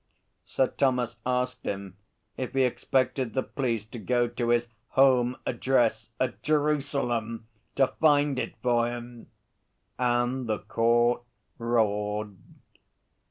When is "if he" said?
2.35-2.63